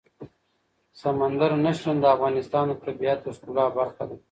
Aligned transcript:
سمندر 1.01 1.51
نه 1.65 1.71
شتون 1.77 1.95
د 1.99 2.05
افغانستان 2.15 2.65
د 2.69 2.73
طبیعت 2.85 3.19
د 3.23 3.27
ښکلا 3.37 3.65
برخه 3.77 4.03
ده. 4.09 4.15